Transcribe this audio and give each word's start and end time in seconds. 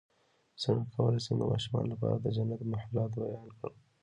څنګه 0.61 0.83
کولی 0.95 1.19
شم 1.25 1.35
د 1.39 1.43
ماشومانو 1.51 1.91
لپاره 1.93 2.15
د 2.19 2.25
جنت 2.35 2.61
محلات 2.73 3.11
بیان 3.21 3.47
کړم 3.57 3.73